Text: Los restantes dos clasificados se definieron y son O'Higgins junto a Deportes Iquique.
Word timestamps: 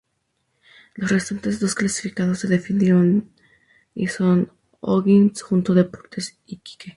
Los 0.95 1.11
restantes 1.11 1.59
dos 1.59 1.75
clasificados 1.75 2.39
se 2.39 2.47
definieron 2.47 3.29
y 3.93 4.07
son 4.07 4.51
O'Higgins 4.79 5.43
junto 5.43 5.73
a 5.73 5.75
Deportes 5.75 6.39
Iquique. 6.47 6.89